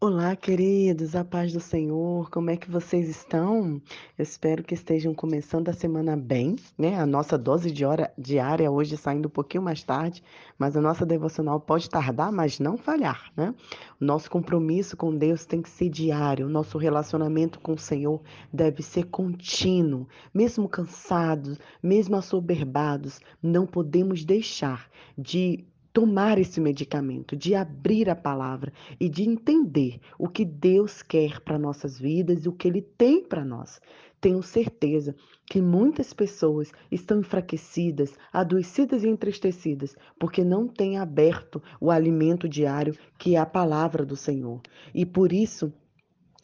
[0.00, 3.82] Olá, queridos, a paz do Senhor, como é que vocês estão?
[4.16, 7.00] Eu espero que estejam começando a semana bem, né?
[7.00, 10.22] A nossa dose de hora diária hoje saindo um pouquinho mais tarde,
[10.56, 13.52] mas a nossa devocional pode tardar, mas não falhar, né?
[14.00, 18.22] O nosso compromisso com Deus tem que ser diário, o nosso relacionamento com o Senhor
[18.52, 24.88] deve ser contínuo, mesmo cansados, mesmo assoberbados, não podemos deixar
[25.18, 31.40] de tomar esse medicamento, de abrir a palavra e de entender o que Deus quer
[31.40, 33.80] para nossas vidas e o que Ele tem para nós.
[34.20, 35.14] Tenho certeza
[35.46, 42.96] que muitas pessoas estão enfraquecidas, adoecidas e entristecidas, porque não têm aberto o alimento diário
[43.18, 44.60] que é a palavra do Senhor.
[44.92, 45.72] E por isso,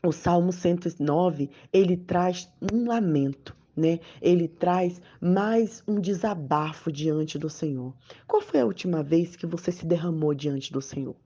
[0.04, 4.00] o Salmo 109, ele traz um lamento né?
[4.20, 7.94] Ele traz mais um desabafo diante do Senhor.
[8.26, 11.16] Qual foi a última vez que você se derramou diante do Senhor?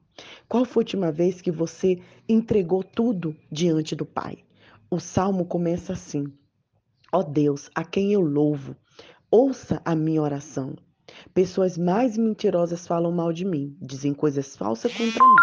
[0.48, 4.38] Qual foi a última vez que você entregou tudo diante do Pai?
[4.91, 6.24] O salmo começa assim:
[7.13, 8.74] Ó oh Deus, a quem eu louvo,
[9.30, 10.74] ouça a minha oração.
[11.32, 15.35] Pessoas mais mentirosas falam mal de mim, dizem coisas falsas contra mim.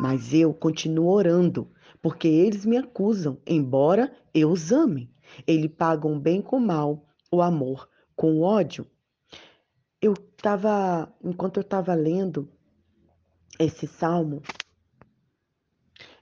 [0.00, 1.68] Mas eu continuo orando,
[2.00, 5.10] porque eles me acusam, embora eu os ame.
[5.46, 8.86] Ele paga um bem com mal, o amor com o ódio.
[10.00, 12.48] Eu estava, enquanto eu estava lendo
[13.58, 14.42] esse salmo,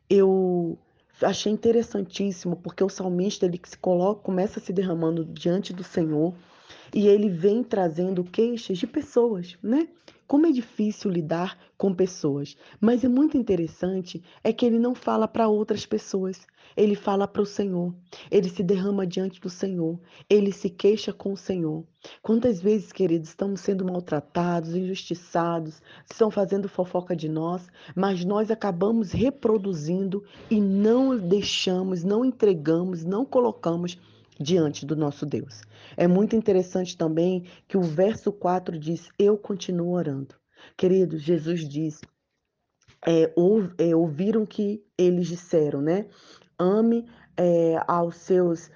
[0.08, 0.78] eu
[1.22, 6.34] achei interessantíssimo porque o salmista ele se coloca, começa se derramando diante do Senhor
[6.94, 9.88] e ele vem trazendo queixas de pessoas, né?
[10.30, 15.26] Como é difícil lidar com pessoas, mas é muito interessante é que ele não fala
[15.26, 16.46] para outras pessoas,
[16.76, 17.92] ele fala para o Senhor,
[18.30, 21.84] ele se derrama diante do Senhor, ele se queixa com o Senhor.
[22.22, 29.10] Quantas vezes, queridos, estamos sendo maltratados, injustiçados, estão fazendo fofoca de nós, mas nós acabamos
[29.10, 33.98] reproduzindo e não deixamos, não entregamos, não colocamos
[34.40, 35.60] diante do nosso Deus.
[35.96, 40.34] É muito interessante também que o verso 4 diz: Eu continuo orando.
[40.76, 42.00] Queridos, Jesus diz:
[43.06, 46.06] é, ou, é, ouviram que eles disseram, né?
[46.58, 47.06] Ame
[47.36, 48.70] é, aos seus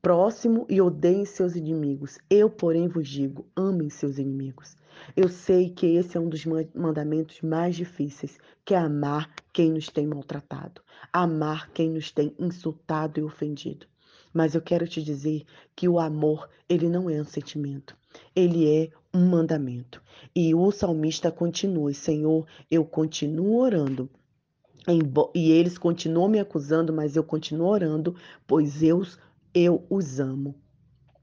[0.00, 2.18] próximo e odeiem seus inimigos.
[2.28, 4.76] Eu, porém, vos digo: amem seus inimigos.
[5.16, 9.88] Eu sei que esse é um dos mandamentos mais difíceis, que é amar quem nos
[9.88, 13.86] tem maltratado, amar quem nos tem insultado e ofendido.
[14.32, 15.44] Mas eu quero te dizer
[15.76, 17.96] que o amor, ele não é um sentimento,
[18.34, 20.02] ele é um mandamento.
[20.34, 24.08] E o salmista continua: Senhor, eu continuo orando.
[25.34, 28.16] E eles continuam me acusando, mas eu continuo orando,
[28.46, 29.06] pois eu,
[29.54, 30.56] eu os amo.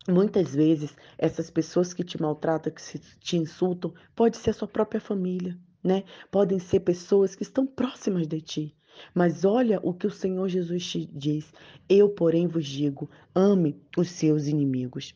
[0.08, 5.02] Muitas vezes, essas pessoas que te maltratam, que te insultam, pode ser a sua própria
[5.02, 6.04] família, né?
[6.32, 8.76] Podem ser pessoas que estão próximas de ti.
[9.14, 11.54] Mas olha o que o Senhor Jesus te diz:
[11.88, 15.16] Eu, porém, vos digo: ame os seus inimigos.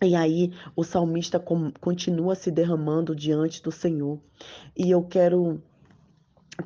[0.00, 1.42] E aí o salmista
[1.80, 4.20] continua se derramando diante do Senhor.
[4.76, 5.60] E eu quero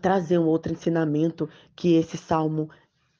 [0.00, 2.68] trazer um outro ensinamento que esse salmo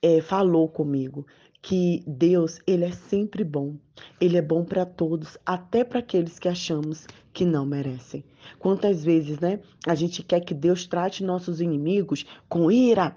[0.03, 1.27] é, falou comigo,
[1.63, 3.77] que Deus ele é sempre bom.
[4.21, 8.25] Ele é bom para todos, até para aqueles que achamos que não merecem.
[8.59, 9.61] Quantas vezes, né?
[9.87, 13.17] A gente quer que Deus trate nossos inimigos com ira,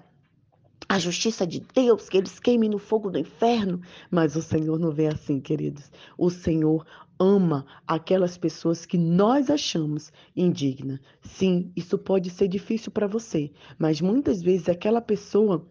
[0.88, 3.80] a justiça de Deus, que eles queimem no fogo do inferno.
[4.08, 5.90] Mas o Senhor não vê assim, queridos.
[6.16, 6.86] O Senhor
[7.18, 11.00] ama aquelas pessoas que nós achamos indigna.
[11.22, 15.66] Sim, isso pode ser difícil para você, mas muitas vezes aquela pessoa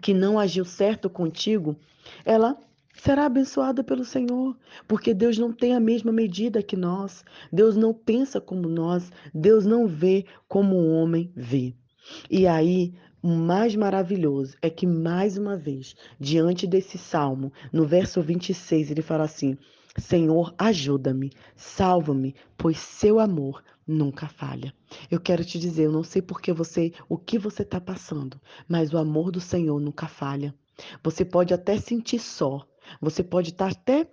[0.00, 1.76] que não agiu certo contigo,
[2.24, 2.56] ela
[2.94, 7.92] será abençoada pelo Senhor, porque Deus não tem a mesma medida que nós, Deus não
[7.92, 11.74] pensa como nós, Deus não vê como o homem vê.
[12.30, 12.92] E aí,
[13.22, 19.02] o mais maravilhoso é que, mais uma vez, diante desse salmo, no verso 26, ele
[19.02, 19.56] fala assim:
[19.98, 24.74] Senhor, ajuda-me, salva-me, pois seu amor nunca falha.
[25.10, 28.92] Eu quero te dizer, eu não sei porque você, o que você está passando, mas
[28.92, 30.54] o amor do Senhor nunca falha.
[31.02, 32.66] Você pode até sentir só,
[33.00, 34.08] você pode estar tá até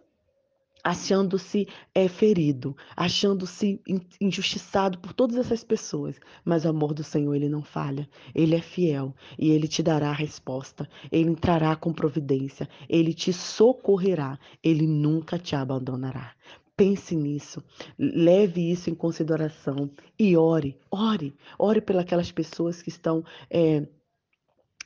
[0.84, 3.82] achando-se é, ferido, achando-se
[4.20, 8.62] injustiçado por todas essas pessoas, mas o amor do Senhor ele não falha, ele é
[8.62, 14.88] fiel e ele te dará a resposta, ele entrará com providência, ele te socorrerá, ele
[14.88, 16.34] nunca te abandonará.
[16.76, 17.62] Pense nisso,
[17.98, 23.86] leve isso em consideração e ore, ore, ore pelas pessoas que estão é,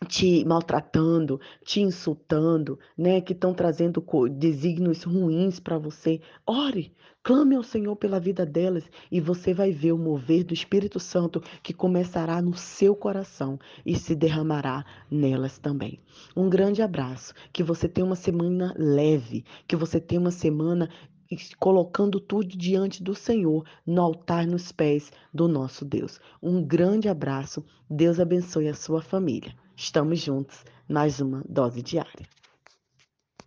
[0.04, 7.64] te maltratando, te insultando, né, que estão trazendo desígnios ruins para você, ore, clame ao
[7.64, 12.42] Senhor pela vida delas e você vai ver o mover do Espírito Santo que começará
[12.42, 16.00] no seu coração e se derramará nelas também.
[16.36, 20.90] Um grande abraço, que você tenha uma semana leve, que você tenha uma semana
[21.60, 26.20] colocando tudo diante do Senhor, no altar, nos pés do nosso Deus.
[26.42, 29.56] Um grande abraço, Deus abençoe a sua família.
[29.84, 32.26] Estamos juntos, mais uma dose diária.